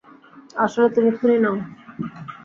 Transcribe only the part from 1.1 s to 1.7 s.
খুনী নও।